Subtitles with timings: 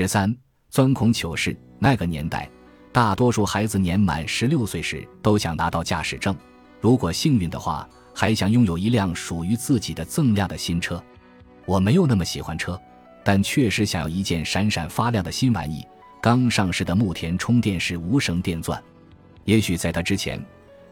[0.00, 0.32] 十三，
[0.70, 1.56] 钻孔糗事。
[1.80, 2.48] 那个年代，
[2.92, 6.36] 大多数孩子年满十六岁时都想拿到驾驶证，
[6.80, 11.02] 如果幸运的话，还想拥有一辆属于自己的锃亮的新车。
[11.66, 12.80] 我没有那么喜欢车，
[13.24, 15.84] 但确实想要一件闪闪发亮的新玩意——
[16.22, 18.80] 刚上市的牧田充电式无绳电钻。
[19.46, 20.40] 也许在它之前，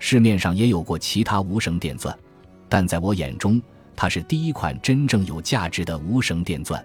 [0.00, 2.12] 市面上也有过其他无绳电钻，
[2.68, 3.62] 但在我眼中，
[3.95, 6.84] 它是第一款真正有价值的无绳电钻。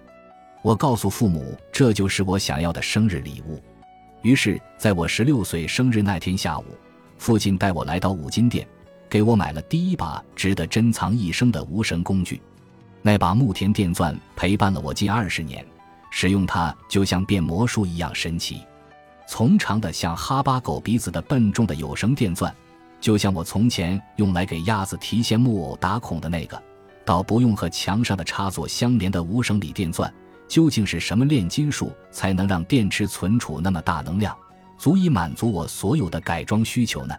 [0.62, 3.60] 我告诉父母，这就是我想要的生日礼物。
[4.22, 6.64] 于是，在我十六岁生日那天下午，
[7.18, 8.66] 父亲带我来到五金店，
[9.10, 12.40] 给我买了第一把值得珍藏一生的无绳工具。
[13.02, 15.66] 那把牧田电钻陪伴了我近二十年，
[16.12, 18.62] 使用它就像变魔术一样神奇。
[19.26, 22.54] 从长的像哈巴狗鼻子的笨重的有绳电钻，
[23.00, 26.62] 就像我从前用来给鸭子提线木偶打孔的那个，
[27.04, 30.12] 到不用和墙上的插座相连的无绳锂电钻。
[30.52, 34.36] 究竟是什么炼金术才能让电池存储那么大能量，
[34.76, 37.14] 足以满足我所有的改装需求呢？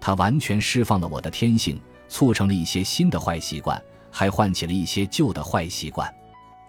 [0.00, 3.78] 它完全释放了我的天性，促成了一些新的坏习惯，
[4.10, 6.10] 还唤起了一些旧的坏习惯。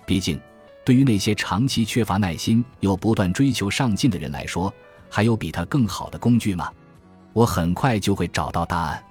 [0.05, 0.37] 毕竟，
[0.83, 4.73] 对于那些长期缺乏耐心又不断追求上进的人来说，
[5.09, 6.69] 还有比它更好的工具吗？
[7.31, 9.01] 我很快就会找到答案。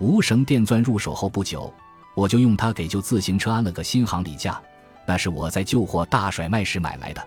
[0.00, 1.72] 无绳电钻入手后不久，
[2.14, 4.60] 我就用它给旧自行车安了个新行李架。
[5.06, 7.22] 那是我在旧货大甩卖时买来的，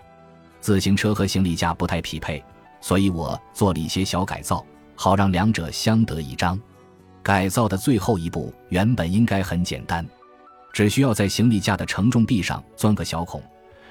[0.60, 2.44] 自行车和行李架不太匹配，
[2.80, 4.64] 所以我做了一些小改造，
[4.94, 6.60] 好让两者相得益彰。
[7.22, 10.06] 改造的最后一步原本应该很简单，
[10.72, 13.42] 只需要在行李架的承重臂上钻个小孔，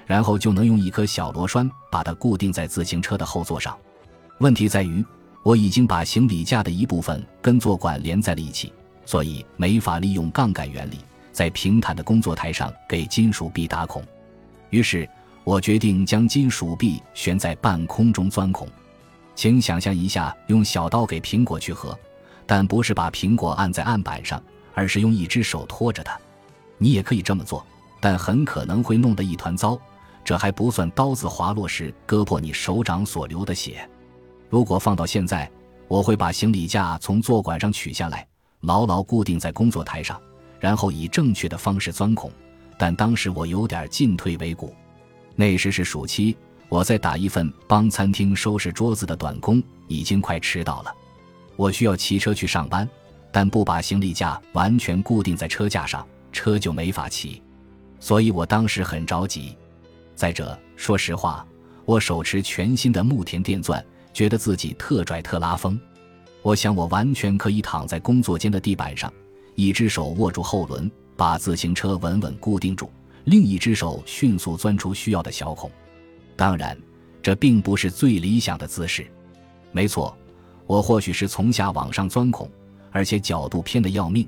[0.05, 3.77] 然后就能用一颗小螺栓把它固定在自行车的后座上。
[4.39, 5.03] 问题在于，
[5.43, 8.73] 我已经把行李架的一部分跟座管连在了一起，
[9.05, 10.99] 所以没法利用杠杆原理。
[11.39, 14.03] 在平坦的工作台上给金属臂打孔，
[14.71, 15.09] 于是
[15.45, 18.67] 我决定将金属臂悬在半空中钻孔。
[19.35, 21.97] 请想象一下，用小刀给苹果去核，
[22.45, 26.19] 但不是把苹果按在案板上，而是用一只手托着它。
[26.77, 27.65] 你也可以这么做，
[28.01, 29.79] 但很可能会弄得一团糟。
[30.25, 33.89] 这还不算刀子滑落时割破你手掌所流的血。
[34.49, 35.49] 如果放到现在，
[35.87, 38.27] 我会把行李架从座管上取下来，
[38.63, 40.19] 牢牢固定在工作台上。
[40.59, 42.31] 然后以正确的方式钻孔，
[42.77, 44.75] 但当时我有点进退维谷。
[45.35, 46.35] 那时是暑期，
[46.67, 50.93] 我在打一份帮餐厅收拾桌子的短工，已经快迟到了。
[51.55, 52.87] 我需要骑车去上班，
[53.31, 57.41] 但不把行李架完全固定在车架上，车就没法骑。
[57.99, 59.57] 所以我当时很着急。
[60.15, 61.45] 再者，说实话，
[61.85, 63.83] 我手持全新的牧田电钻，
[64.13, 65.79] 觉得自己特拽特拉风。
[66.41, 69.11] 我想，我完全可以躺在工作间的地板上。
[69.59, 72.89] 一只手握住后轮，把自行车稳稳固定住；
[73.25, 75.69] 另一只手迅速钻出需要的小孔。
[76.37, 76.77] 当然，
[77.21, 79.05] 这并不是最理想的姿势。
[79.73, 80.17] 没错，
[80.65, 82.49] 我或许是从下往上钻孔，
[82.89, 84.25] 而且角度偏得要命。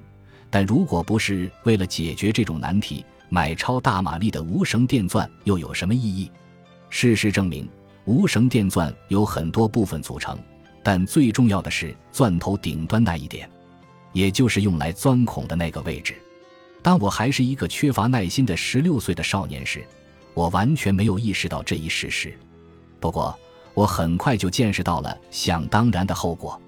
[0.50, 6.30] 但如果不是为了解决这种难题，买超大马力的无绳电钻又有什么意义？
[6.90, 7.70] 事实证明，
[8.04, 10.38] 无绳电钻有很多部分组成，
[10.84, 13.50] 但最重要的是钻头顶端那一点。
[14.14, 16.16] 也就是用来钻孔的那个位置。
[16.82, 19.86] 当我还是一个缺乏耐心的十六岁的少年时，
[20.34, 22.34] 我完全没有意识到这一事实。
[23.00, 23.38] 不过，
[23.74, 26.60] 我很快就见识到了想当然的后果。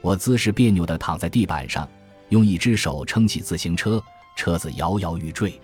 [0.00, 1.88] 我姿势别扭地躺在地板上，
[2.30, 4.02] 用一只手撑起自行车，
[4.36, 5.60] 车子摇摇欲坠。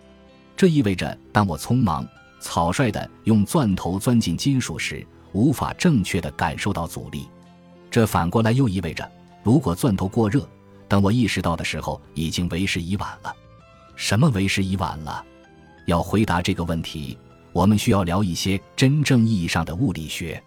[0.56, 2.06] 这意味着，当我匆忙、
[2.40, 7.28] 草率地用钻头钻进金属时，无法正确地感受到阻力。
[7.90, 9.10] 这反过来又意味着，
[9.42, 10.48] 如果钻头过热，
[10.88, 13.34] 等我意识到的时候，已经为时已晚了。
[13.94, 15.24] 什么为时已晚了？
[15.86, 17.18] 要回答这个问题，
[17.52, 20.42] 我们需要聊一些真正意义上的物理学。